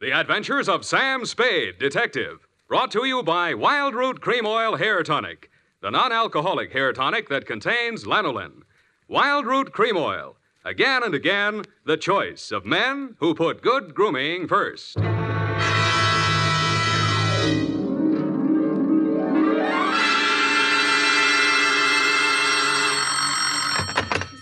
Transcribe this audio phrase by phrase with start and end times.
[0.00, 2.46] The Adventures of Sam Spade, Detective.
[2.68, 7.28] Brought to you by Wild Root Cream Oil Hair Tonic, the non alcoholic hair tonic
[7.30, 8.62] that contains lanolin.
[9.08, 10.36] Wild Root Cream Oil.
[10.64, 14.94] Again and again, the choice of men who put good grooming first.
[14.94, 15.16] Sam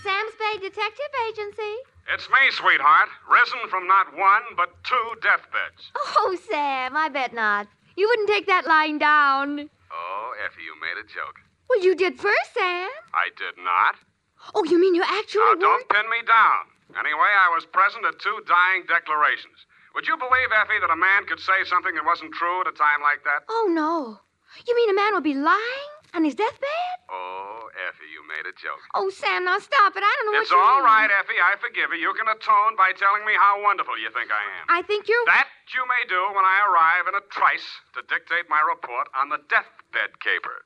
[0.03, 1.96] Spade Detective Agency.
[2.13, 3.09] It's me, sweetheart.
[3.29, 5.91] Risen from not one, but two deathbeds.
[5.95, 7.67] Oh, Sam, I bet not.
[7.95, 9.69] You wouldn't take that lying down.
[9.91, 11.35] Oh, Effie, you made a joke.
[11.69, 12.89] Well, you did first, Sam.
[13.13, 13.95] I did not.
[14.55, 15.61] Oh, you mean you actually Now, weren't?
[15.61, 16.71] don't pin me down.
[16.95, 19.65] Anyway, I was present at two dying declarations.
[19.95, 22.71] Would you believe, Effie, that a man could say something that wasn't true at a
[22.71, 23.43] time like that?
[23.49, 24.19] Oh, no.
[24.65, 26.93] You mean a man will be lying on his deathbed?
[27.09, 28.79] Oh, Effie, you made a joke.
[28.93, 30.03] Oh, Sam, now stop it.
[30.03, 30.91] I don't know It's what you all mean.
[30.91, 31.39] right, Effie.
[31.39, 31.99] I forgive you.
[31.99, 34.65] You can atone by telling me how wonderful you think I am.
[34.69, 35.23] I think you're.
[35.27, 39.29] That you may do when I arrive in a trice to dictate my report on
[39.29, 40.65] the deathbed caper.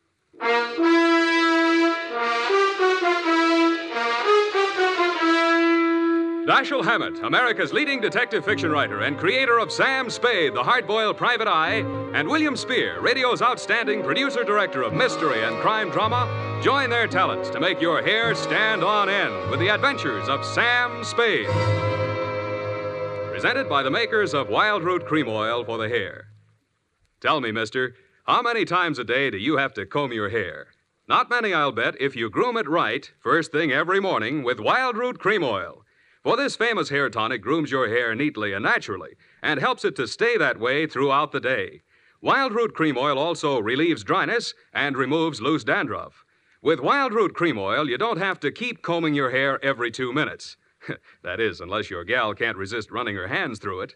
[6.47, 11.47] Dashiell Hammett, America's leading detective fiction writer and creator of Sam Spade, the hard-boiled private
[11.47, 17.51] eye, and William Spier, radio's outstanding producer-director of mystery and crime drama, join their talents
[17.51, 21.45] to make your hair stand on end with the adventures of Sam Spade.
[23.31, 26.29] Presented by the makers of Wild Root Cream Oil for the hair.
[27.19, 27.93] Tell me, mister,
[28.25, 30.69] how many times a day do you have to comb your hair?
[31.07, 34.97] Not many, I'll bet, if you groom it right, first thing every morning with Wild
[34.97, 35.80] Root Cream Oil.
[36.23, 40.07] For this famous hair tonic grooms your hair neatly and naturally and helps it to
[40.07, 41.81] stay that way throughout the day.
[42.21, 46.23] Wild Root Cream Oil also relieves dryness and removes loose dandruff.
[46.61, 50.13] With Wild Root Cream Oil, you don't have to keep combing your hair every two
[50.13, 50.57] minutes.
[51.23, 53.95] that is, unless your gal can't resist running her hands through it.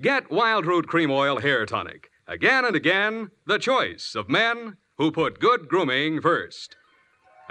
[0.00, 2.10] Get Wild Root Cream Oil Hair Tonic.
[2.26, 6.76] Again and again, the choice of men who put good grooming first.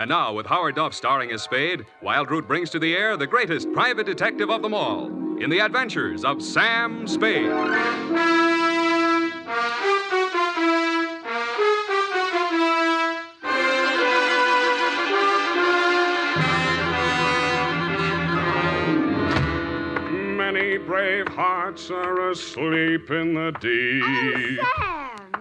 [0.01, 3.27] And now, with Howard Duff starring as Spade, Wild Root brings to the air the
[3.27, 5.05] greatest private detective of them all
[5.37, 7.51] in the adventures of Sam Spade.
[20.35, 24.59] Many brave hearts are asleep in the oh, deep.
[24.79, 24.91] Oh,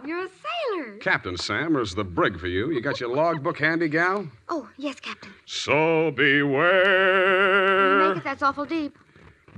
[0.01, 0.29] Sam, you're a
[0.71, 0.97] sailor.
[0.99, 2.71] Captain Sam, is the brig for you.
[2.71, 4.27] You got your logbook handy, gal?
[4.49, 5.33] Oh, yes, Captain.
[5.47, 8.09] So beware.
[8.09, 8.97] make it that's awful deep.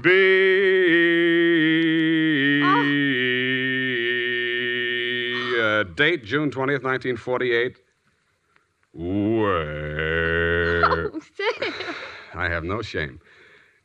[0.01, 0.13] Be.
[5.61, 7.79] Uh, date June 20th, 1948.
[8.95, 10.03] Where?
[11.15, 11.73] Oh, Sam.
[12.35, 13.21] I have no shame.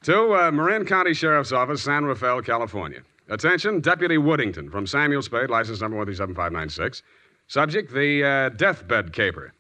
[0.04, 3.02] To uh, Marin County Sheriff's Office, San Rafael, California.
[3.30, 7.04] Attention, Deputy Woodington from Samuel Spade, license number 137596.
[7.48, 9.54] Subject, the uh, deathbed caper.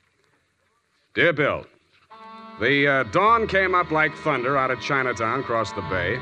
[1.14, 1.66] Dear Bill,
[2.60, 6.18] the uh, dawn came up like thunder out of Chinatown across the bay.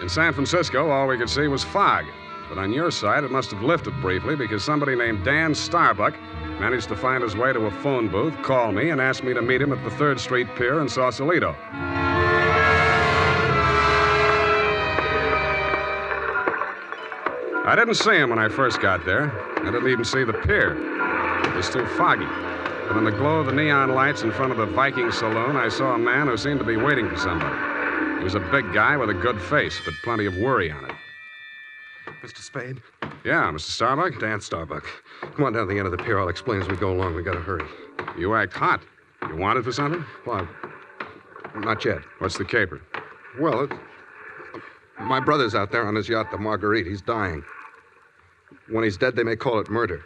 [0.00, 2.04] In San Francisco, all we could see was fog.
[2.48, 6.14] But on your side, it must have lifted briefly because somebody named Dan Starbuck
[6.60, 9.42] managed to find his way to a phone booth, call me, and ask me to
[9.42, 11.54] meet him at the 3rd Street Pier in Sausalito.
[17.74, 19.32] I didn't see him when I first got there.
[19.56, 20.76] I didn't even see the pier.
[21.44, 22.24] It was too foggy.
[22.86, 25.68] But in the glow of the neon lights in front of the Viking Saloon, I
[25.68, 28.18] saw a man who seemed to be waiting for somebody.
[28.18, 30.92] He was a big guy with a good face, but plenty of worry on it.
[32.22, 32.38] Mr.
[32.38, 32.80] Spade?
[33.24, 33.62] Yeah, Mr.
[33.62, 34.20] Starbuck?
[34.20, 34.86] Dan Starbuck.
[35.34, 36.20] Come on down to the end of the pier.
[36.20, 37.16] I'll explain as we go along.
[37.16, 37.66] We gotta hurry.
[38.16, 38.82] You act hot.
[39.28, 40.04] You wanted for something?
[40.24, 40.46] Well,
[41.56, 42.02] not yet.
[42.20, 42.80] What's the caper?
[43.40, 43.72] Well, it,
[45.00, 46.86] my brother's out there on his yacht, the Marguerite.
[46.86, 47.42] He's dying.
[48.68, 50.02] When he's dead, they may call it murder.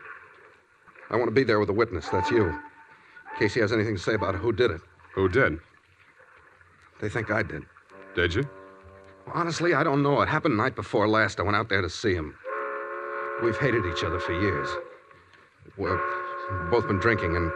[1.11, 2.09] I want to be there with a witness.
[2.09, 2.47] That's you.
[2.47, 4.81] In case he has anything to say about who did it.
[5.15, 5.59] Who did?
[7.01, 7.63] They think I did.
[8.15, 8.49] Did you?
[9.33, 10.21] Honestly, I don't know.
[10.21, 11.39] It happened night before last.
[11.39, 12.37] I went out there to see him.
[13.43, 14.69] We've hated each other for years.
[15.77, 16.01] We've
[16.71, 17.53] both been drinking, and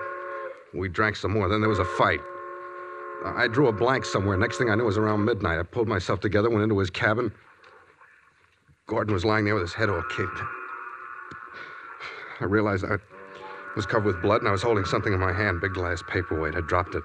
[0.74, 1.48] we drank some more.
[1.48, 2.20] Then there was a fight.
[3.24, 4.36] I drew a blank somewhere.
[4.36, 5.58] Next thing I knew, it was around midnight.
[5.58, 7.32] I pulled myself together, went into his cabin.
[8.86, 10.40] Gordon was lying there with his head all kicked.
[12.42, 12.98] I realized I
[13.76, 16.56] was covered with blood, and I was holding something in my hand, big glass paperweight.
[16.56, 17.04] I dropped it.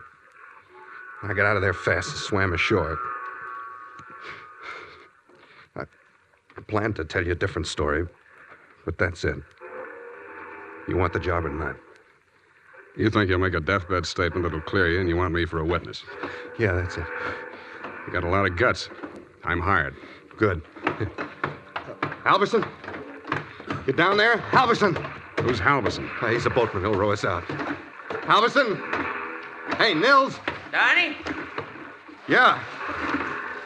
[1.23, 2.97] I got out of there fast and swam ashore.
[5.75, 8.07] I planned to tell you a different story,
[8.83, 9.37] but that's it.
[10.87, 11.75] You want the job or not?
[12.97, 15.59] You think you'll make a deathbed statement that'll clear you, and you want me for
[15.59, 16.03] a witness.
[16.57, 17.05] Yeah, that's it.
[18.07, 18.89] You got a lot of guts.
[19.43, 19.95] I'm hired.
[20.35, 20.63] Good.
[22.25, 22.67] Halverson?
[23.85, 24.37] You down there?
[24.37, 25.16] Halverson!
[25.41, 26.09] Who's Halverson?
[26.21, 26.83] Uh, he's a boatman.
[26.83, 27.43] He'll row us out.
[28.27, 28.75] Halverson?
[29.77, 30.39] Hey, Nils?
[30.71, 31.15] Donnie?
[32.27, 32.59] Yeah.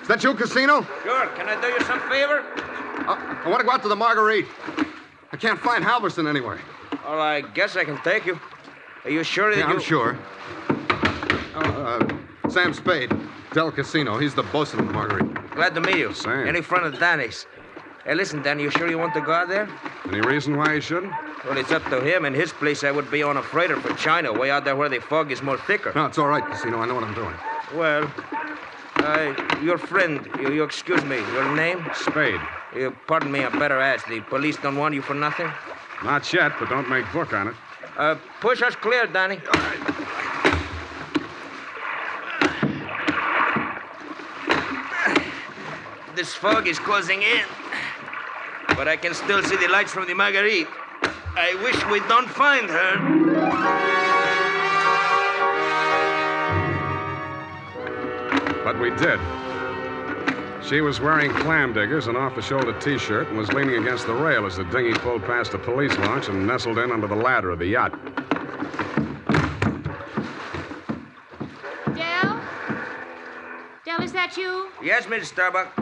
[0.01, 0.85] Is that you, Casino?
[1.03, 1.27] Sure.
[1.35, 2.43] Can I do you some favor?
[3.07, 3.15] Uh,
[3.45, 4.45] I want to go out to the Marguerite.
[5.31, 6.59] I can't find Halverson anywhere.
[7.05, 8.39] Well, I guess I can take you.
[9.05, 9.73] Are you sure that Yeah, you...
[9.75, 10.17] I'm sure.
[11.55, 13.11] Uh, uh, Sam Spade,
[13.53, 14.17] Del Casino.
[14.19, 15.51] He's the bosun of the Marguerite.
[15.51, 16.13] Glad to meet you.
[16.13, 16.47] Sam.
[16.47, 17.47] Any friend of Danny's.
[18.03, 19.69] Hey, listen, Danny, you sure you want to go out there?
[20.07, 21.13] Any reason why he shouldn't?
[21.45, 22.25] Well, it's up to him.
[22.25, 24.89] In his place, I would be on a freighter for China, way out there where
[24.89, 25.91] the fog is more thicker.
[25.93, 26.79] No, it's all right, Casino.
[26.79, 27.35] I know what I'm doing.
[27.75, 28.11] Well,
[28.95, 31.85] uh, your friend, you, you excuse me, your name?
[31.93, 32.41] Spade.
[32.75, 34.07] You, pardon me, I better ask.
[34.07, 35.51] The police don't want you for nothing?
[36.03, 37.55] Not yet, but don't make book on it.
[37.97, 39.39] Uh, push us clear, Danny.
[46.15, 47.45] This fog is closing in,
[48.81, 50.67] but I can still see the lights from the Marguerite.
[51.35, 52.97] I wish we don't find her.
[58.63, 59.19] But we did.
[60.67, 64.07] She was wearing clam diggers, an off the shoulder t shirt, and was leaning against
[64.07, 67.15] the rail as the dinghy pulled past a police launch and nestled in under the
[67.15, 67.91] ladder of the yacht.
[71.93, 72.41] Dell?
[73.85, 74.71] Dell, is that you?
[74.81, 75.80] Yes, Miss Starbuck.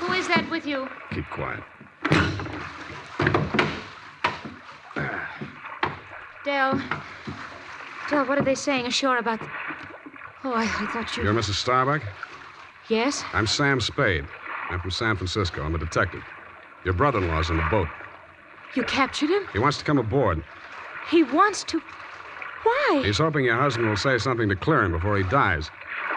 [0.00, 0.88] Who is that with you?
[1.12, 1.62] Keep quiet.
[6.44, 6.80] Dell.
[8.08, 9.40] Dell, what are they saying ashore about.
[10.42, 11.24] Oh, I, I thought you.
[11.24, 11.54] You're Mrs.
[11.54, 12.02] Starbuck?
[12.88, 13.22] Yes?
[13.34, 14.24] I'm Sam Spade.
[14.70, 15.62] I'm from San Francisco.
[15.62, 16.22] I'm a detective.
[16.84, 17.88] Your brother in law's in the boat.
[18.74, 19.42] You captured him?
[19.52, 20.42] He wants to come aboard.
[21.10, 21.80] He wants to.
[22.62, 23.02] Why?
[23.04, 25.70] He's hoping your husband will say something to clear him before he dies.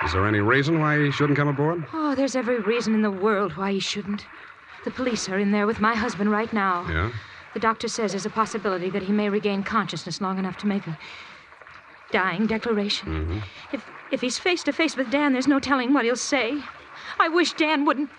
[0.06, 1.86] Is there any reason why he shouldn't come aboard?
[1.94, 4.26] Oh, there's every reason in the world why he shouldn't.
[4.84, 6.86] The police are in there with my husband right now.
[6.90, 7.12] Yeah?
[7.54, 10.86] The doctor says there's a possibility that he may regain consciousness long enough to make
[10.88, 10.98] a
[12.12, 13.08] dying declaration.
[13.10, 13.40] Mm-hmm.
[13.72, 16.62] If if he's face to face with Dan, there's no telling what he'll say.
[17.20, 18.10] I wish Dan wouldn't.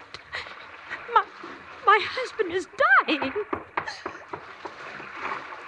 [1.15, 1.25] My
[1.87, 2.67] my husband is
[3.07, 3.33] dying.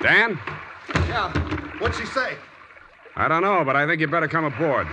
[0.00, 0.38] Dan?
[1.08, 1.32] Yeah.
[1.78, 2.36] What'd she say?
[3.16, 4.86] I don't know, but I think you better come aboard.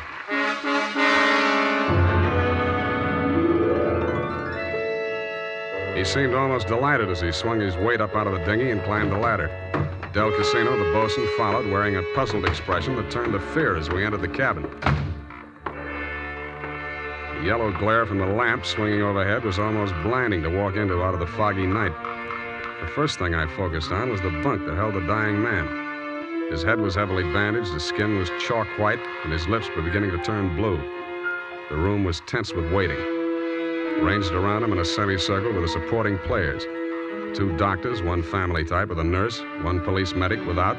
[5.95, 8.83] He seemed almost delighted as he swung his weight up out of the dinghy and
[8.83, 9.49] climbed the ladder.
[10.11, 14.03] Del Casino, the bosun, followed, wearing a puzzled expression that turned to fear as we
[14.03, 14.63] entered the cabin.
[17.37, 21.13] The yellow glare from the lamp swinging overhead was almost blinding to walk into out
[21.13, 21.93] of the foggy night.
[22.81, 26.49] The first thing I focused on was the bunk that held the dying man.
[26.51, 30.11] His head was heavily bandaged, his skin was chalk white, and his lips were beginning
[30.11, 30.77] to turn blue.
[31.69, 33.12] The room was tense with waiting.
[34.01, 36.65] Ranged around him in a semicircle were the supporting players
[37.33, 40.77] two doctors, one family type with a nurse, one police medic without,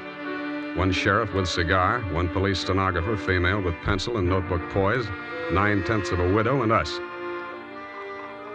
[0.77, 5.09] one sheriff with cigar, one police stenographer, female with pencil and notebook poised,
[5.53, 7.01] nine tenths of a widow, and us.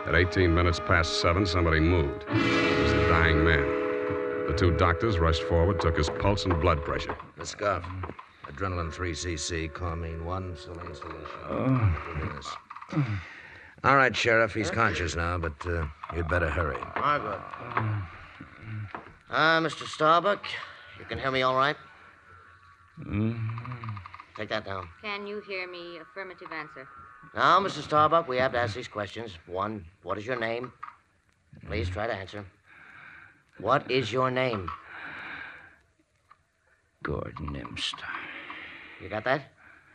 [0.05, 2.23] At 18 minutes past seven, somebody moved.
[2.29, 4.47] It was the dying man.
[4.47, 7.15] The two doctors rushed forward, took his pulse and blood pressure.
[7.37, 7.55] Let's.
[7.55, 11.19] Adrenaline 3cc, Coramine 1, saline solution.
[11.47, 13.01] Uh.
[13.83, 15.85] All right, Sheriff, he's conscious now, but uh,
[16.15, 16.77] you'd better hurry.
[16.97, 17.39] Margaret.
[19.29, 19.87] Ah, Mr.
[19.87, 20.43] Starbuck,
[20.99, 21.77] you can hear me all right?
[24.35, 24.89] Take that down.
[25.01, 25.97] Can you hear me?
[26.01, 26.87] Affirmative answer.
[27.33, 27.81] Now, Mr.
[27.81, 29.37] Starbuck, we have to ask these questions.
[29.45, 30.73] One, what is your name?
[31.67, 32.45] Please try to answer.
[33.59, 34.69] What is your name?
[37.03, 37.75] Gordon M.
[37.77, 38.09] Star.
[39.01, 39.43] You got that?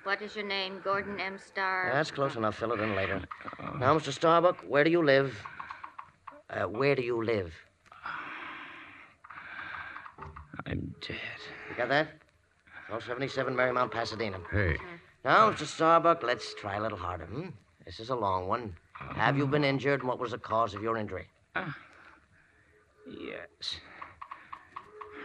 [0.05, 0.81] What is your name?
[0.85, 1.39] Gordon M.
[1.39, 1.91] Starr.
[1.93, 2.57] That's close enough.
[2.57, 3.23] Fill it in later.
[3.79, 4.13] Now, Mr.
[4.13, 5.43] Starbuck, where do you live?
[6.51, 7.53] Uh, where do you live?
[10.67, 11.17] I'm dead.
[11.71, 12.09] You got that?
[12.89, 14.39] 1277 Marymount, Pasadena.
[14.53, 14.77] Hey,
[15.25, 15.65] Now, Mr.
[15.67, 17.25] Starbuck, let's try a little harder.
[17.25, 17.49] Hmm?
[17.87, 18.77] This is a long one.
[18.93, 21.27] Have you been injured, and what was the cause of your injury?
[23.07, 23.81] Yes.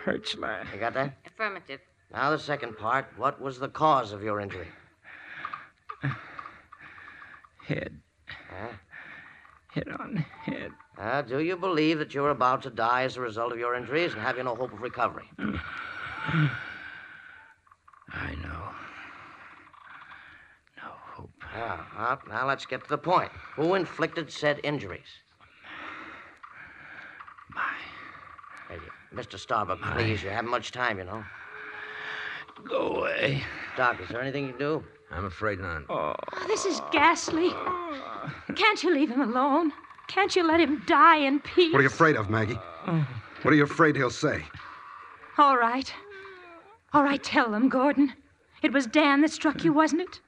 [0.04, 0.66] Hurts like.
[0.74, 1.18] You got that?
[1.26, 1.82] Affirmative.
[2.12, 3.06] Now, the second part.
[3.18, 4.68] What was the cause of your injury?
[7.66, 8.00] Head.
[8.50, 8.70] Huh?
[9.74, 10.72] Hit on head.
[10.98, 14.14] Uh, do you believe that you're about to die as a result of your injuries,
[14.14, 15.30] and have you no hope of recovery?
[18.12, 18.72] I know.
[20.78, 21.30] No hope.
[21.54, 23.32] Yeah, uh, now let's get to the point.
[23.56, 25.08] Who inflicted said injuries?
[27.50, 27.74] My.
[28.68, 28.80] Hey,
[29.14, 29.38] Mr.
[29.38, 31.24] Starbuck, please, you haven't much time, you know.
[32.68, 33.44] Go away.
[33.78, 34.84] Doc, is there anything you can do?
[35.12, 35.84] I'm afraid not.
[35.90, 36.14] Oh.
[36.34, 37.52] oh, this is ghastly.
[38.56, 39.72] Can't you leave him alone?
[40.08, 41.72] Can't you let him die in peace?
[41.72, 42.60] What are you afraid of, Maggie?
[43.42, 44.44] What are you afraid he'll say?
[45.38, 45.92] All right.
[46.94, 48.14] All right, tell them, Gordon.
[48.62, 50.20] It was Dan that struck you, wasn't it?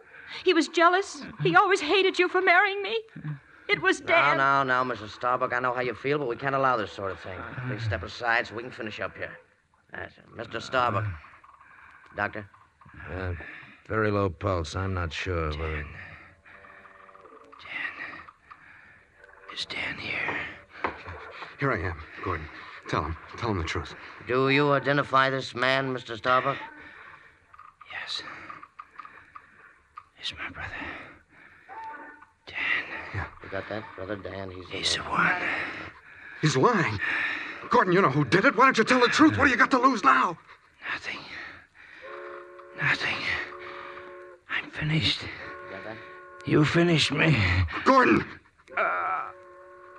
[0.46, 1.24] He was jealous.
[1.42, 2.98] He always hated you for marrying me.
[3.68, 4.38] It was Dan.
[4.38, 5.10] Now, now, now, Mrs.
[5.10, 7.40] Starbuck, I know how you feel, but we can't allow this sort of thing.
[7.68, 9.32] Please step aside so we can finish up here.
[9.92, 10.26] That's it.
[10.38, 10.62] Mr.
[10.62, 11.06] Starbuck.
[12.16, 12.46] Doctor?
[13.12, 13.34] Uh,
[13.88, 14.76] very low pulse.
[14.76, 15.86] I'm not sure whether.
[19.54, 20.38] Is Dan here?
[21.60, 22.46] Here I am, Gordon.
[22.88, 23.18] Tell him.
[23.38, 23.94] Tell him the truth.
[24.28, 26.18] Do you identify this man, Mr.
[26.18, 26.58] Starbuck?
[27.92, 28.24] Yes.
[30.18, 30.72] He's my brother.
[32.48, 32.56] Dan.
[33.14, 33.26] Yeah.
[33.44, 34.52] You got that, Brother Dan?
[34.52, 35.12] He's, the He's the one.
[35.12, 35.42] one.
[36.42, 37.00] He's lying.
[37.70, 38.56] Gordon, you know who did it.
[38.56, 39.38] Why don't you tell the truth?
[39.38, 40.38] What do you got to lose now?
[40.94, 41.20] Nothing.
[42.82, 43.16] Nothing.
[44.50, 45.22] I'm finished.
[45.24, 45.28] You
[45.76, 45.98] got that?
[46.46, 47.38] You finished me.
[47.86, 48.26] Gordon!
[48.78, 49.28] Uh,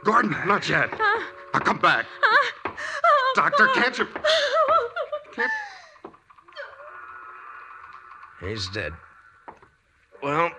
[0.04, 0.92] Gordon, not yet.
[0.92, 1.22] Uh,
[1.54, 2.06] I'll come back.
[2.64, 2.70] Uh,
[3.34, 4.06] Doctor, can't you?
[5.34, 5.50] Can't...
[8.40, 8.92] He's dead.
[10.22, 10.50] Well,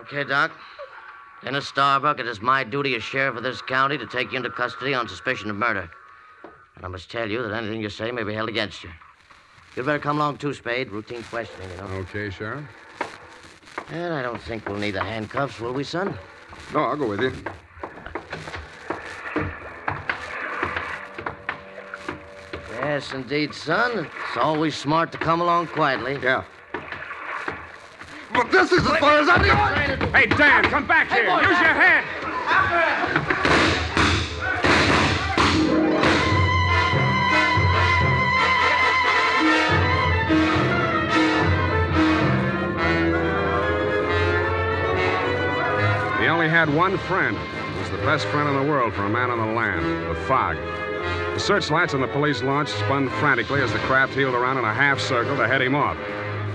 [0.00, 0.52] Okay, Doc.
[1.42, 4.50] Dennis Starbuck, it is my duty as sheriff of this county to take you into
[4.50, 5.90] custody on suspicion of murder.
[6.76, 8.90] And I must tell you that anything you say may be held against you.
[9.76, 10.90] You'd better come along too, Spade.
[10.90, 11.84] Routine questioning, you know.
[11.84, 12.64] Okay, Sheriff.
[13.90, 16.16] And I don't think we'll need the handcuffs, will we, son?
[16.74, 17.32] No, I'll go with you.
[22.70, 24.06] Yes, indeed, son.
[24.28, 26.18] It's always smart to come along quietly.
[26.22, 26.44] Yeah.
[28.34, 30.12] But this is as far as I'm going.
[30.12, 31.24] Hey, Dan, come back here.
[31.24, 32.21] Use your head.
[46.66, 47.36] Had one friend.
[47.36, 50.14] He was the best friend in the world for a man on the land, the
[50.26, 50.56] fog.
[51.34, 54.72] The searchlights on the police launch spun frantically as the craft heeled around in a
[54.72, 55.96] half circle to head him off.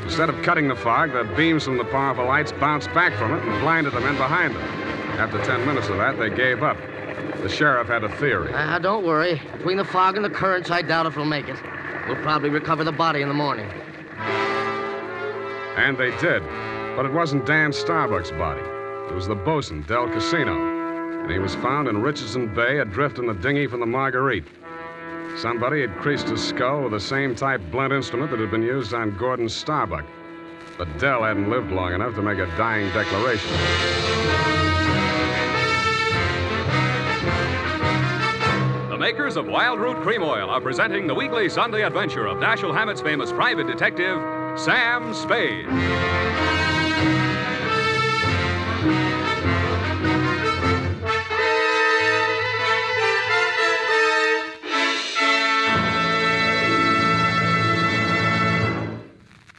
[0.06, 3.44] Instead of cutting the fog, the beams from the powerful lights bounced back from it
[3.44, 4.62] and blinded the men behind them.
[5.20, 6.78] After ten minutes of that, they gave up.
[7.42, 8.54] The sheriff had a theory.
[8.56, 9.42] Ah, don't worry.
[9.58, 11.58] Between the fog and the currents, I doubt if we'll make it.
[12.08, 13.70] We'll probably recover the body in the morning.
[15.76, 16.44] And they did.
[16.96, 18.64] But it wasn't Dan Starbuck's body.
[19.10, 20.54] It was the bosun, Del Casino.
[21.24, 24.46] And he was found in Richardson Bay adrift in the dinghy from the Marguerite.
[25.38, 28.94] Somebody had creased his skull with the same type blunt instrument that had been used
[28.94, 30.06] on Gordon Starbuck.
[30.78, 33.50] But Dell hadn't lived long enough to make a dying declaration.
[38.90, 42.74] The makers of Wild Root Cream Oil are presenting the weekly Sunday adventure of Dashiell
[42.74, 44.20] Hammett's famous private detective,
[44.60, 45.68] Sam Spade.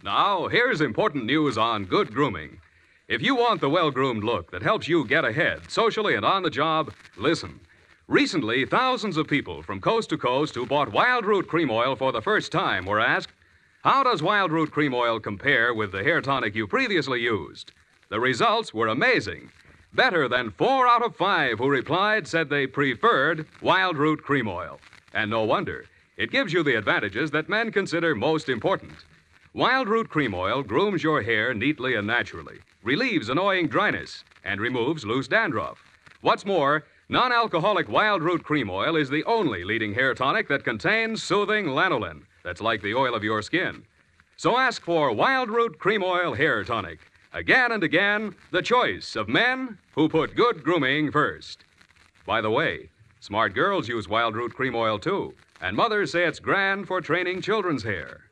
[0.05, 2.61] Now, here's important news on good grooming.
[3.09, 6.43] If you want the well groomed look that helps you get ahead, socially and on
[6.43, 7.61] the job, listen.
[8.07, 12.13] Recently, thousands of people from coast to coast who bought Wild Root Cream Oil for
[12.13, 13.33] the first time were asked,
[13.83, 17.73] How does Wild Root Cream Oil compare with the hair tonic you previously used?
[18.11, 19.51] The results were amazing.
[19.93, 24.81] Better than four out of five who replied said they preferred Wild Root Cream Oil.
[25.13, 25.85] And no wonder.
[26.17, 28.93] It gives you the advantages that men consider most important.
[29.53, 35.05] Wild Root Cream Oil grooms your hair neatly and naturally, relieves annoying dryness, and removes
[35.05, 35.83] loose dandruff.
[36.23, 40.65] What's more, non alcoholic Wild Root Cream Oil is the only leading hair tonic that
[40.65, 43.83] contains soothing lanolin, that's like the oil of your skin.
[44.37, 47.01] So ask for Wild Root Cream Oil Hair Tonic.
[47.33, 51.65] Again and again, the choice of men who put good grooming first.
[52.25, 52.89] By the way,
[53.21, 57.43] smart girls use Wild Root Cream Oil too, and mothers say it's grand for training
[57.43, 58.23] children's hair.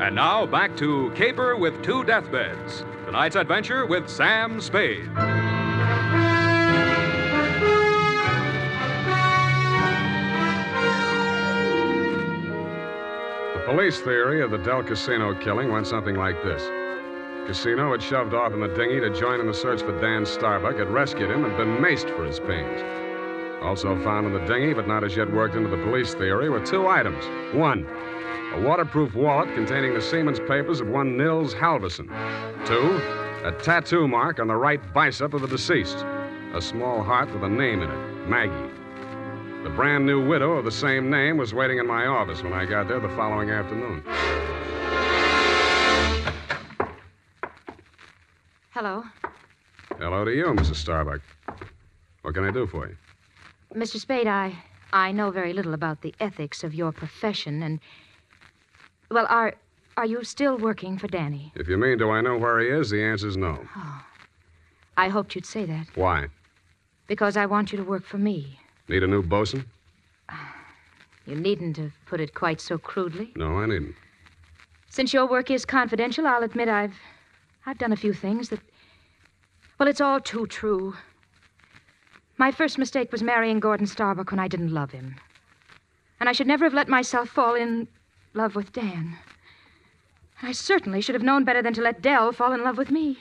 [0.00, 2.84] And now back to Caper with Two Deathbeds.
[3.04, 5.10] Tonight's adventure with Sam Spade.
[13.68, 16.62] Police theory of the Del Casino killing went something like this.
[17.46, 20.78] Casino had shoved off in the dinghy to join in the search for Dan Starbuck,
[20.78, 22.80] had rescued him, and been maced for his pains.
[23.62, 26.64] Also found in the dinghy, but not as yet worked into the police theory, were
[26.64, 27.22] two items.
[27.54, 27.86] One,
[28.54, 32.08] a waterproof wallet containing the seaman's papers of one Nils Halverson.
[32.64, 32.96] Two,
[33.46, 36.06] a tattoo mark on the right bicep of the deceased.
[36.54, 38.77] A small heart with a name in it Maggie.
[39.64, 42.64] The brand new widow of the same name was waiting in my office when I
[42.64, 44.02] got there the following afternoon.
[48.70, 49.02] Hello.
[49.98, 50.76] Hello to you, Mrs.
[50.76, 51.20] Starbuck.
[52.22, 52.96] What can I do for you?
[53.74, 53.98] Mr.
[53.98, 54.56] Spade, I
[54.92, 57.80] I know very little about the ethics of your profession and
[59.10, 59.54] well, are
[59.96, 61.52] are you still working for Danny?
[61.56, 63.58] If you mean, do I know where he is, the answer's no.
[63.76, 64.04] Oh.
[64.96, 66.28] I hoped you'd say that Why?
[67.08, 68.60] because I want you to work for me.
[68.88, 69.64] Need a new bosun?
[71.26, 73.32] You needn't have put it quite so crudely.
[73.36, 73.94] No, I needn't.
[74.88, 76.94] Since your work is confidential, I'll admit I've
[77.66, 78.60] I've done a few things that
[79.78, 80.94] well, it's all too true.
[82.36, 85.16] My first mistake was marrying Gordon Starbuck when I didn't love him.
[86.18, 87.86] And I should never have let myself fall in
[88.34, 89.16] love with Dan.
[90.42, 93.18] I certainly should have known better than to let Dell fall in love with me.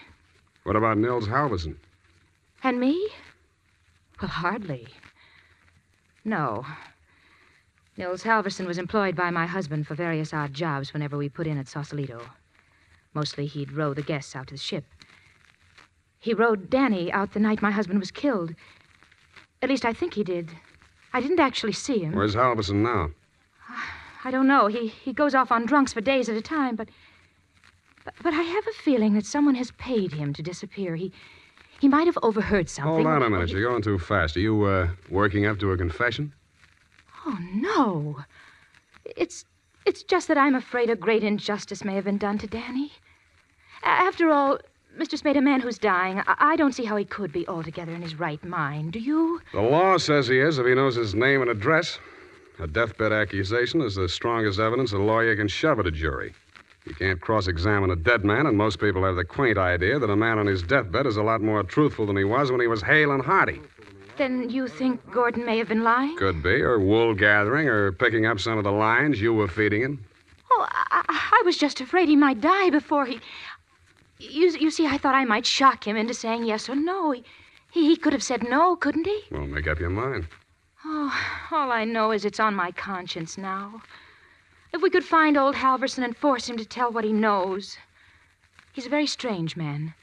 [0.63, 1.75] What about Nils Halverson?
[2.63, 3.09] And me?
[4.21, 4.88] Well, hardly.
[6.27, 6.65] No.
[7.96, 11.57] Nils Halverson was employed by my husband for various odd jobs whenever we put in
[11.57, 12.22] at Sausalito.
[13.13, 14.84] Mostly he'd row the guests out to the ship.
[16.19, 18.53] He rowed Danny out the night my husband was killed.
[19.62, 20.51] At least I think he did.
[21.13, 22.12] I didn't actually see him.
[22.12, 23.12] Where's Halverson now?
[24.25, 24.67] I don't know.
[24.67, 26.89] He he goes off on drunks for days at a time, but,
[28.03, 30.98] but but I have a feeling that someone has paid him to disappear.
[30.98, 31.13] He
[31.79, 32.93] he might have overheard something.
[32.93, 33.50] Hold on a minute.
[33.50, 34.36] You're going too fast.
[34.38, 36.34] Are you uh, working up to a confession?
[37.25, 38.19] Oh no.
[39.05, 39.46] It's
[39.86, 42.91] it's just that I'm afraid a great injustice may have been done to Danny.
[43.84, 44.60] After all,
[44.98, 45.17] Mr.
[45.17, 48.01] Spade, a man who's dying, I, I don't see how he could be altogether in
[48.01, 48.93] his right mind.
[48.93, 49.41] Do you?
[49.53, 52.00] The law says he is if he knows his name and address.
[52.60, 56.34] A deathbed accusation is the strongest evidence a lawyer can shove at a jury.
[56.88, 60.10] You can't cross examine a dead man, and most people have the quaint idea that
[60.10, 62.67] a man on his deathbed is a lot more truthful than he was when he
[62.67, 63.60] was hale and hearty.
[64.17, 66.15] Then you think Gordon may have been lying?
[66.17, 69.82] Could be, or wool gathering, or picking up some of the lines you were feeding
[69.82, 70.06] him.
[70.50, 73.20] Oh, I, I was just afraid he might die before he.
[74.20, 77.12] You, you see, I thought I might shock him into saying yes or no.
[77.12, 77.24] He,
[77.70, 79.24] he, he could have said no, couldn't he?
[79.29, 80.29] Well, make up your mind.
[80.85, 81.14] Oh,
[81.51, 83.81] all I know is it's on my conscience now.
[84.77, 87.79] If we could find old Halverson and force him to tell what he knows.
[88.74, 89.96] He's a very strange man.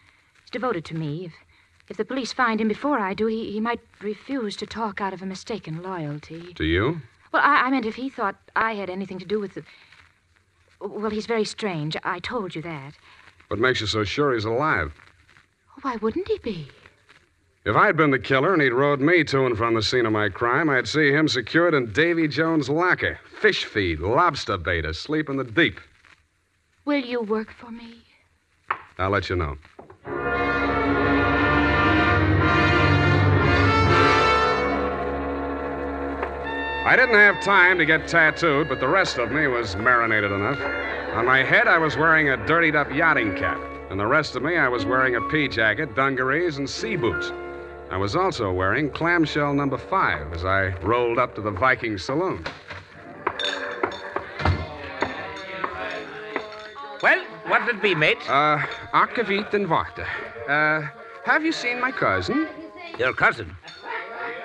[0.43, 1.27] He's devoted to me.
[1.27, 1.33] If,
[1.91, 5.13] if the police find him before I do, he, he might refuse to talk out
[5.13, 6.53] of a mistaken loyalty.
[6.55, 7.03] To you?
[7.33, 9.63] Well, I, I meant if he thought I had anything to do with the.
[10.81, 11.97] Well, he's very strange.
[12.03, 12.95] I told you that.
[13.47, 14.93] What makes you so sure he's alive?
[15.83, 16.69] Why wouldn't he be?
[17.67, 20.13] If I'd been the killer and he'd rode me to and from the scene of
[20.13, 23.19] my crime, I'd see him secured in Davy Jones' locker.
[23.41, 25.81] Fish feed, lobster bait, asleep in the deep.
[26.85, 28.03] Will you work for me?
[28.99, 29.57] I'll let you know.
[36.87, 40.61] I didn't have time to get tattooed, but the rest of me was marinated enough.
[41.15, 44.43] On my head, I was wearing a dirtied up yachting cap, and the rest of
[44.43, 47.33] me, I was wearing a pea jacket, dungarees, and sea boots.
[47.91, 52.45] I was also wearing clamshell number five as I rolled up to the Viking saloon.
[57.03, 58.19] Well, what'll it be, mate?
[58.29, 58.59] Uh,
[58.95, 60.07] Akavit and Varta.
[60.49, 60.89] Uh,
[61.25, 62.49] have you seen my cousin?
[62.99, 63.55] Your cousin.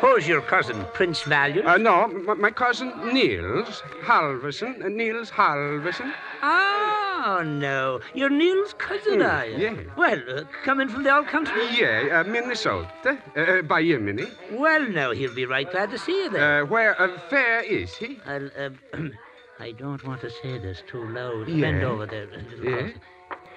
[0.01, 1.67] Who's your cousin, Prince Valiant?
[1.67, 2.07] Uh, no,
[2.37, 4.81] my cousin Nils Halverson.
[4.83, 6.13] Uh, Nils Halverson.
[6.41, 7.99] oh, no.
[8.13, 9.57] You're Neil's cousin, Hmm, are you?
[9.57, 9.75] yeah.
[9.97, 11.61] Well, uh, coming from the old country?
[11.77, 13.17] Yeah, uh, Minnesota.
[13.35, 14.29] Uh, by Yemeni.
[14.53, 16.61] Well, no, he'll be right glad to see you there.
[16.63, 18.19] Uh, where uh, fair is he?
[18.25, 18.69] Uh,
[19.59, 21.49] I don't want to say this too loud.
[21.49, 21.59] Yeah.
[21.71, 22.29] Bend over there.
[22.63, 22.89] Yeah.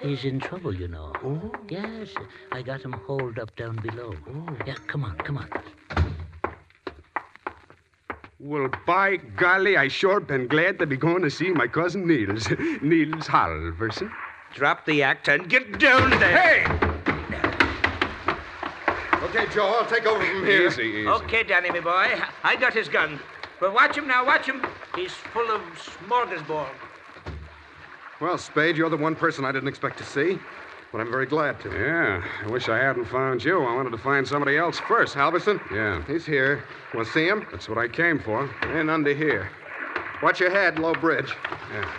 [0.01, 1.13] He's in trouble, you know.
[1.23, 1.51] Oh.
[1.69, 2.09] Yes,
[2.51, 4.13] I got him holed up down below.
[4.27, 4.57] Oh.
[4.67, 5.47] Yeah, come on, come on.
[8.45, 12.49] Well, by golly, I sure been glad to be going to see my cousin Nils.
[12.81, 14.11] Nils Halverson.
[14.53, 16.37] Drop the act and get down there.
[16.37, 16.65] Hey!
[19.23, 20.67] Okay, Joe, I'll take over from here.
[20.67, 21.07] Easy, easy.
[21.07, 22.21] Okay, Danny, my boy.
[22.43, 23.17] I got his gun.
[23.61, 24.61] But watch him now, watch him.
[24.93, 25.61] He's full of
[26.05, 26.67] smorgasbord.
[28.19, 30.37] Well, Spade, you're the one person I didn't expect to see,
[30.93, 31.71] but I'm very glad to.
[31.71, 33.63] Yeah, I wish I hadn't found you.
[33.63, 35.15] I wanted to find somebody else first.
[35.15, 35.59] Halverson?
[35.71, 36.63] Yeah, He's here.
[36.93, 37.47] Want to see him?
[37.51, 38.47] that's what I came for.
[38.61, 39.49] And under here.
[40.21, 41.33] Watch your head, low bridge.
[41.73, 41.91] Yeah.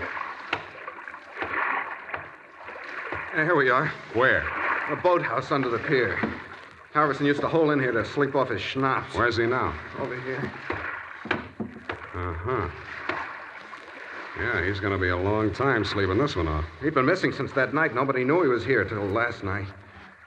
[3.35, 3.93] Uh, here we are.
[4.13, 4.47] Where?
[4.91, 6.17] A boathouse under the pier.
[6.95, 9.13] Halverson used to hole in here to sleep off his schnapps.
[9.17, 9.75] Where's he now?
[9.99, 10.53] Over here.
[12.15, 12.69] Uh huh.
[14.39, 16.65] Yeah, he's going to be a long time sleeping this one off.
[16.83, 17.95] He'd been missing since that night.
[17.95, 19.69] Nobody knew he was here till last night.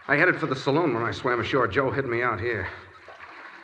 [0.07, 1.67] I headed for the saloon when I swam ashore.
[1.67, 2.67] Joe hid me out here.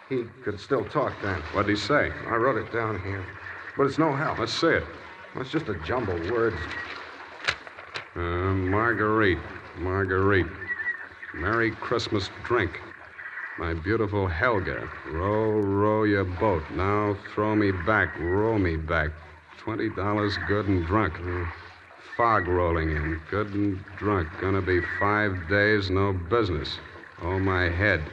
[0.09, 1.41] He could still talk then.
[1.53, 2.11] What'd he say?
[2.27, 3.25] I wrote it down here.
[3.77, 4.39] But it's no help.
[4.39, 4.83] Let's see it.
[5.35, 6.57] It's just a jumble of words.
[8.15, 9.39] Uh, Marguerite.
[9.77, 10.45] Marguerite.
[11.33, 12.81] Merry Christmas drink.
[13.57, 14.89] My beautiful Helga.
[15.09, 16.63] Row, row your boat.
[16.75, 19.11] Now throw me back, row me back.
[19.63, 21.13] Twenty dollars good and drunk.
[22.17, 23.21] Fog rolling in.
[23.31, 24.27] Good and drunk.
[24.41, 26.77] Gonna be five days, no business.
[27.21, 28.03] Oh, my head.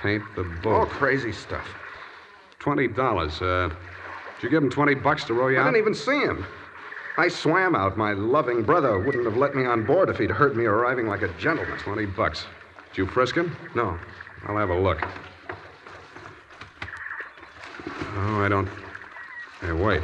[0.00, 0.72] Paint the boat.
[0.72, 1.66] All crazy stuff.
[2.58, 3.42] Twenty dollars.
[3.42, 3.68] Uh,
[4.36, 5.64] did you give him twenty bucks to row you out?
[5.64, 5.72] I out?
[5.72, 6.46] didn't even see him.
[7.18, 7.98] I swam out.
[7.98, 11.22] My loving brother wouldn't have let me on board if he'd heard me arriving like
[11.22, 11.78] a gentleman.
[11.78, 12.46] Twenty bucks.
[12.90, 13.54] Did you frisk him?
[13.74, 13.98] No.
[14.46, 15.06] I'll have a look.
[18.16, 18.68] Oh, I don't.
[19.60, 20.02] Hey, wait.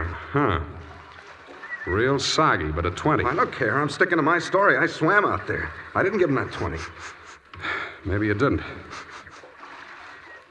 [0.00, 0.60] Uh huh.
[1.86, 3.24] Real soggy, but a 20.
[3.24, 3.78] I don't care.
[3.80, 4.76] I'm sticking to my story.
[4.76, 5.70] I swam out there.
[5.94, 6.78] I didn't give him that 20.
[8.04, 8.62] Maybe you didn't.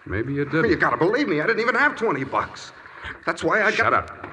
[0.05, 0.69] Maybe you didn't.
[0.69, 1.41] You gotta believe me.
[1.41, 2.71] I didn't even have 20 bucks.
[3.25, 3.93] That's why I Shut got.
[3.93, 4.27] up.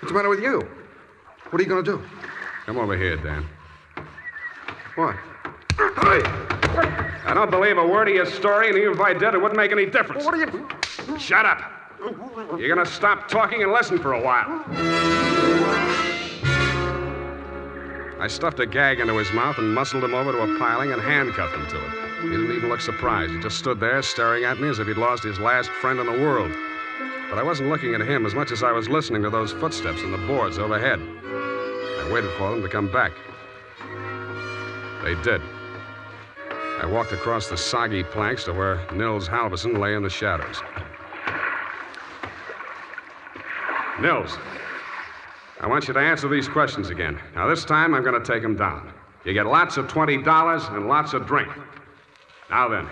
[0.00, 0.60] What's the matter with you?
[1.50, 2.02] What are you gonna do?
[2.66, 3.46] Come over here, Dan.
[4.96, 5.16] What?
[7.32, 9.56] I don't believe a word of your story, and even if I did, it wouldn't
[9.56, 10.22] make any difference.
[10.22, 11.18] What are you.
[11.18, 11.62] Shut up.
[12.58, 14.62] You're going to stop talking and listen for a while.
[18.20, 21.00] I stuffed a gag into his mouth and muscled him over to a piling and
[21.00, 21.92] handcuffed him to it.
[22.20, 23.32] He didn't even look surprised.
[23.32, 26.04] He just stood there staring at me as if he'd lost his last friend in
[26.04, 26.52] the world.
[27.30, 30.02] But I wasn't looking at him as much as I was listening to those footsteps
[30.02, 31.00] in the boards overhead.
[31.00, 33.12] I waited for them to come back.
[35.02, 35.40] They did.
[36.82, 40.60] I walked across the soggy planks to where Nils Halverson lay in the shadows.
[44.00, 44.36] Nils,
[45.60, 47.20] I want you to answer these questions again.
[47.36, 48.92] Now, this time I'm going to take them down.
[49.24, 51.48] You get lots of $20 and lots of drink.
[52.50, 52.88] Now then,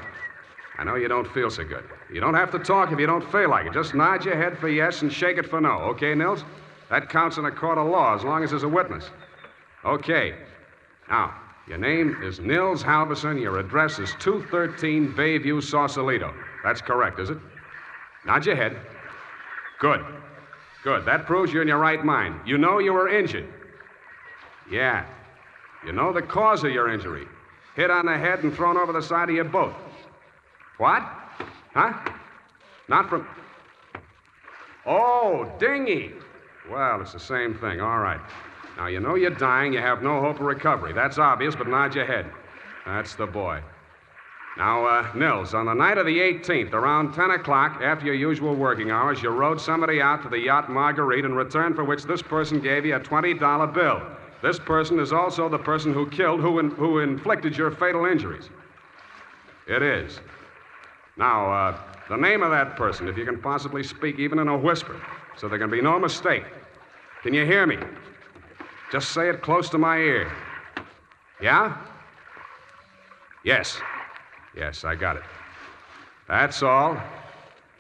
[0.79, 1.83] I know you don't feel so good.
[2.13, 3.73] You don't have to talk if you don't feel like it.
[3.73, 5.79] Just nod your head for yes and shake it for no.
[5.79, 6.45] Okay, Nils?
[6.91, 9.11] That counts in a court of law as long as there's a witness.
[9.85, 10.37] Okay.
[11.09, 11.35] Now,
[11.67, 13.41] your name is Nils Halverson.
[13.41, 16.35] Your address is 213 Bayview, Sausalito.
[16.65, 17.39] That's correct, is it?
[18.27, 18.77] Nod your head.
[19.79, 20.05] Good.
[20.83, 21.05] Good.
[21.05, 22.41] That proves you're in your right mind.
[22.47, 23.49] You know you were injured.
[24.71, 25.07] Yeah.
[25.85, 27.27] You know the cause of your injury.
[27.77, 29.75] Hit on the head and thrown over the side of your boat.
[30.79, 31.03] What?
[31.73, 31.93] Huh?
[32.89, 33.27] Not from.
[34.87, 36.13] Oh, dinghy.
[36.71, 37.81] Well, it's the same thing.
[37.81, 38.21] All right.
[38.81, 39.75] Now, you know you're dying.
[39.75, 40.95] You have no hope of recovery.
[40.95, 42.25] That's obvious, but nod your head.
[42.87, 43.61] That's the boy.
[44.57, 48.55] Now, uh, Nils, on the night of the 18th, around 10 o'clock, after your usual
[48.55, 52.23] working hours, you rode somebody out to the yacht Marguerite, in return for which this
[52.23, 54.01] person gave you a $20 bill.
[54.41, 58.49] This person is also the person who killed, who, in, who inflicted your fatal injuries.
[59.69, 60.21] It is.
[61.19, 64.57] Now, uh, the name of that person, if you can possibly speak even in a
[64.57, 64.99] whisper,
[65.37, 66.45] so there can be no mistake.
[67.23, 67.77] Can you hear me?
[68.91, 70.33] Just say it close to my ear.
[71.41, 71.77] Yeah?
[73.45, 73.81] Yes.
[74.57, 75.23] Yes, I got it.
[76.29, 76.95] That's all.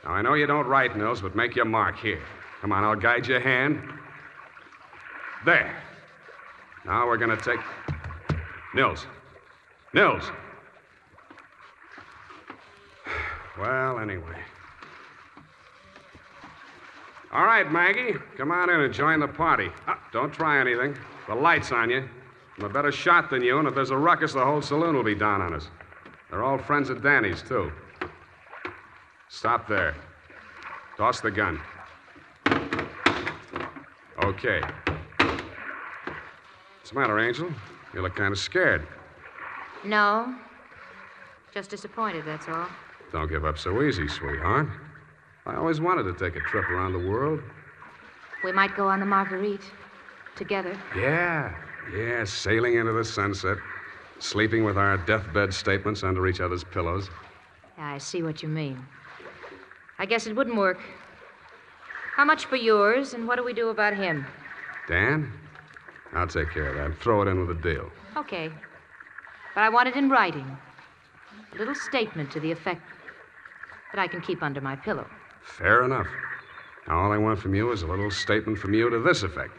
[0.04, 2.22] Now, I know you don't write, Nils, but make your mark here.
[2.60, 3.82] Come on, I'll guide your hand.
[5.44, 5.76] There.
[6.86, 7.60] Now we're going to take.
[8.74, 9.06] Nils.
[9.94, 10.24] Nils.
[13.58, 14.38] Well, anyway.
[17.32, 19.70] All right, Maggie, come on in and join the party.
[19.86, 20.96] Ah, don't try anything.
[21.28, 22.08] The light's on you.
[22.58, 25.04] I'm a better shot than you, and if there's a ruckus, the whole saloon will
[25.04, 25.68] be down on us.
[26.28, 27.70] They're all friends of Danny's, too.
[29.28, 29.94] Stop there.
[30.96, 31.60] Toss the gun.
[34.24, 34.60] Okay.
[36.78, 37.48] What's the matter, Angel?
[37.94, 38.86] You look kind of scared.
[39.84, 40.34] No.
[41.54, 42.66] Just disappointed, that's all.
[43.12, 44.68] Don't give up so easy, sweetheart.
[45.46, 47.40] I always wanted to take a trip around the world.
[48.44, 49.70] We might go on the Marguerite.
[50.36, 50.74] Together.
[50.96, 51.54] Yeah,
[51.94, 53.58] yeah, sailing into the sunset,
[54.20, 57.10] sleeping with our deathbed statements under each other's pillows.
[57.76, 58.82] I see what you mean.
[59.98, 60.80] I guess it wouldn't work.
[62.14, 64.24] How much for yours, and what do we do about him?
[64.88, 65.30] Dan?
[66.14, 66.98] I'll take care of that.
[67.02, 67.90] Throw it in with a deal.
[68.16, 68.50] Okay.
[69.54, 70.56] But I want it in writing.
[71.52, 72.82] A little statement to the effect
[73.92, 75.06] that I can keep under my pillow.
[75.56, 76.08] Fair enough.
[76.88, 79.52] Now, all I want from you is a little statement from you to this effect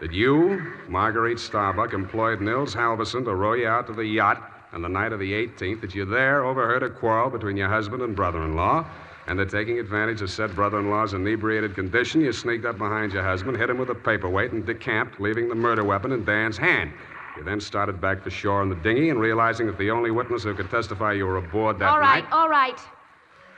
[0.00, 4.82] that you, Marguerite Starbuck, employed Nils Halverson to row you out to the yacht on
[4.82, 8.16] the night of the 18th, that you there overheard a quarrel between your husband and
[8.16, 8.84] brother in law,
[9.28, 13.12] and that taking advantage of said brother in law's inebriated condition, you sneaked up behind
[13.12, 16.56] your husband, hit him with a paperweight, and decamped, leaving the murder weapon in Dan's
[16.56, 16.92] hand.
[17.36, 20.42] You then started back for shore in the dinghy, and realizing that the only witness
[20.42, 21.92] who could testify you were aboard that night.
[21.92, 22.32] all right, night.
[22.32, 22.80] all right.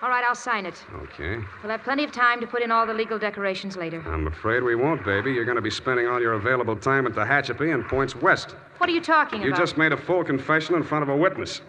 [0.04, 0.84] All right, I'll sign it.
[0.96, 1.38] Okay.
[1.62, 4.04] We'll have plenty of time to put in all the legal decorations later.
[4.06, 5.32] I'm afraid we won't, baby.
[5.32, 8.54] You're going to be spending all your available time at the Tehachapi and points west.
[8.76, 9.58] What are you talking You about?
[9.58, 11.62] You just made a full confession in front of a witness.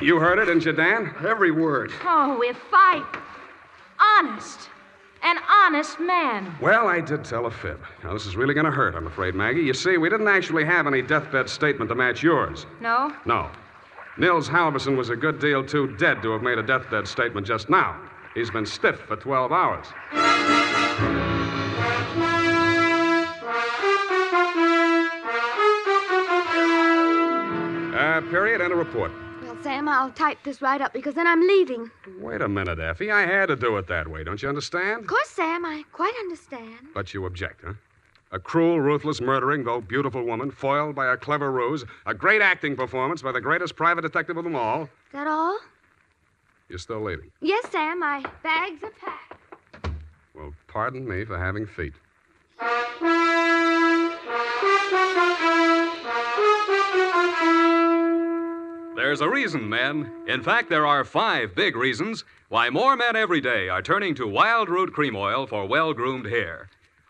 [0.00, 1.14] You heard it, didn't you, Dan?
[1.22, 1.92] Every word.
[2.02, 3.04] Oh, if I.
[4.00, 4.70] Honest.
[5.22, 6.56] An honest man.
[6.62, 7.78] Well, I did tell a fib.
[8.02, 9.60] Now, this is really going to hurt, I'm afraid, Maggie.
[9.60, 12.64] You see, we didn't actually have any deathbed statement to match yours.
[12.80, 13.14] No?
[13.26, 13.50] No.
[14.18, 17.68] Nils Halverson was a good deal too dead to have made a deathbed statement just
[17.68, 18.00] now.
[18.34, 19.86] He's been stiff for 12 hours.
[27.94, 29.10] Uh, period and a report.
[29.42, 31.90] Well, Sam, I'll type this right up because then I'm leaving.
[32.18, 33.10] Wait a minute, Effie.
[33.10, 34.24] I had to do it that way.
[34.24, 35.02] Don't you understand?
[35.02, 36.88] Of course, Sam, I quite understand.
[36.94, 37.74] But you object, huh?
[38.32, 42.74] A cruel, ruthless, murdering, though beautiful woman, foiled by a clever ruse, a great acting
[42.74, 44.82] performance by the greatest private detective of them all.
[44.82, 45.58] Is that all?
[46.68, 47.30] You're still leaving.
[47.40, 49.40] Yes, Sam, my bags are packed.
[50.34, 51.94] Well, pardon me for having feet.
[58.96, 60.10] There's a reason, men.
[60.26, 64.26] In fact, there are five big reasons why more men every day are turning to
[64.26, 66.68] Wild Root Cream Oil for well groomed hair.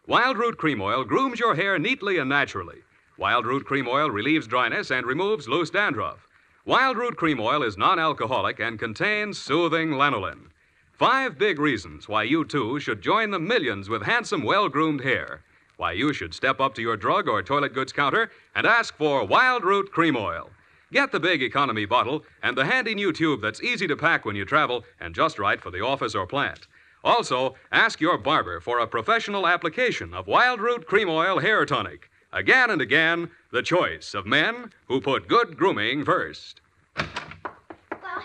[0.08, 2.78] Wild Root Cream Oil grooms your hair neatly and naturally.
[3.18, 6.28] Wild Root Cream Oil relieves dryness and removes loose dandruff.
[6.64, 10.50] Wild Root Cream Oil is non alcoholic and contains soothing lanolin.
[10.92, 15.42] Five big reasons why you too should join the millions with handsome, well groomed hair.
[15.76, 19.24] Why you should step up to your drug or toilet goods counter and ask for
[19.24, 20.50] Wild Root Cream Oil.
[20.92, 24.36] Get the big economy bottle and the handy new tube that's easy to pack when
[24.36, 26.68] you travel and just right for the office or plant.
[27.06, 32.10] Also, ask your barber for a professional application of Wild Root Cream Oil Hair Tonic.
[32.32, 36.62] Again and again, the choice of men who put good grooming first.
[36.96, 37.06] Well,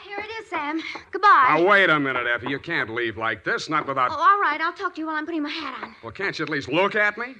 [0.03, 0.81] here it is, Sam.
[1.11, 1.45] Goodbye.
[1.49, 2.49] Now, wait a minute, Effie.
[2.49, 4.09] You can't leave like this, not without.
[4.09, 4.59] Oh, all right.
[4.59, 5.95] I'll talk to you while I'm putting my hat on.
[6.01, 7.35] Well, can't you at least look at me?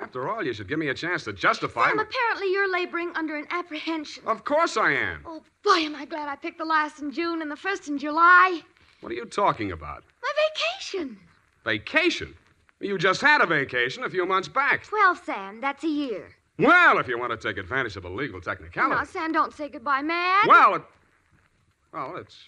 [0.00, 1.88] After all, you should give me a chance to justify.
[1.88, 4.22] Sam, apparently you're laboring under an apprehension.
[4.24, 5.22] Of course I am.
[5.26, 7.98] Oh, boy, am I glad I picked the last in June and the first in
[7.98, 8.60] July.
[9.00, 10.04] What are you talking about?
[10.26, 11.18] My vacation.
[11.64, 12.34] Vacation?
[12.80, 14.84] You just had a vacation a few months back.
[14.84, 15.60] Twelve, Sam.
[15.60, 16.28] That's a year.
[16.58, 18.94] Well, if you want to take advantage of a legal technicality.
[18.94, 20.44] Now, Sam, don't say goodbye, man.
[20.46, 20.82] Well, it,
[21.92, 22.38] well, it's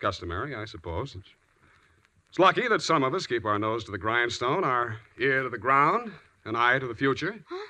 [0.00, 1.14] customary, I suppose.
[1.14, 1.28] It's,
[2.30, 5.50] it's lucky that some of us keep our nose to the grindstone, our ear to
[5.50, 6.12] the ground,
[6.44, 7.38] an eye to the future.
[7.48, 7.66] Huh?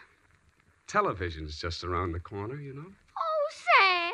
[0.86, 2.86] Television's just around the corner, you know.
[3.18, 4.12] Oh,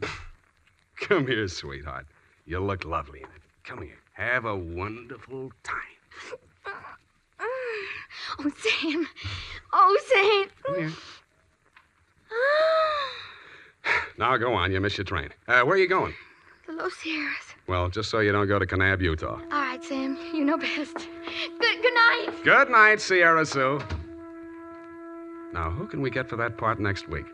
[0.00, 0.10] Sam.
[1.00, 2.06] Come here, sweetheart.
[2.46, 3.42] You look lovely in it.
[3.64, 3.98] Come here.
[4.16, 5.82] Have a wonderful time.
[8.38, 9.06] Oh, Sam.
[9.72, 10.50] Oh, Sam.
[10.64, 10.92] Come here.
[14.18, 14.72] Now go on.
[14.72, 15.28] You miss your train.
[15.46, 16.12] Uh, where are you going?
[16.66, 17.54] the Los Sierras.
[17.66, 19.38] Well, just so you don't go to Kanab, Utah.
[19.40, 20.18] All right, Sam.
[20.34, 20.94] You know best.
[20.96, 22.30] Good, good night.
[22.42, 23.80] Good night, Sierra Sue.
[25.52, 27.26] Now, who can we get for that part next week?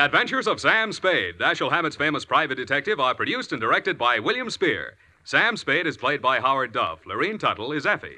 [0.00, 4.18] The Adventures of Sam Spade, Dashiell Hammett's famous private detective, are produced and directed by
[4.18, 4.96] William Spier.
[5.24, 7.00] Sam Spade is played by Howard Duff.
[7.04, 8.16] Lurene Tuttle is Effie.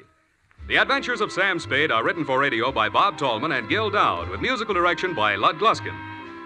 [0.69, 4.29] The Adventures of Sam Spade are written for radio by Bob Tallman and Gil Doud,
[4.29, 5.93] with musical direction by Lud Gluskin.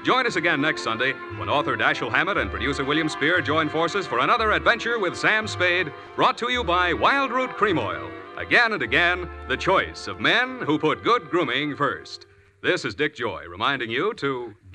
[0.04, 4.08] Join us again next Sunday when author Dashiell Hammett and producer William Spier join forces
[4.08, 8.10] for another adventure with Sam Spade, brought to you by Wild Root Cream Oil.
[8.38, 12.26] Again and again, the choice of men who put good grooming first.
[12.60, 14.56] This is Dick Joy reminding you to